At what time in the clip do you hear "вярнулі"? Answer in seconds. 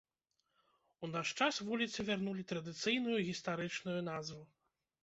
2.09-2.47